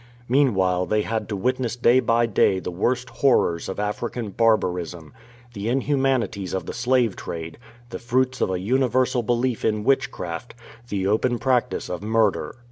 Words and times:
Meanwhile 0.27 0.87
they 0.87 1.03
had 1.03 1.29
to 1.29 1.35
witness 1.35 1.75
day 1.75 1.99
by 1.99 2.25
day 2.25 2.57
the 2.57 2.71
worst 2.71 3.07
horrors 3.11 3.69
of 3.69 3.79
African 3.79 4.31
barbarism— 4.31 5.13
the 5.53 5.69
inhumanities 5.69 6.55
of 6.55 6.65
the 6.65 6.73
slave 6.73 7.15
trade, 7.15 7.59
the 7.91 7.99
fruits 7.99 8.41
of 8.41 8.49
a 8.49 8.59
universal 8.59 9.21
belief 9.21 9.63
in 9.63 9.83
witchcraft, 9.83 10.55
the 10.89 11.05
open 11.05 11.37
practice 11.37 11.87
of 11.87 12.01
murder. 12.01 12.55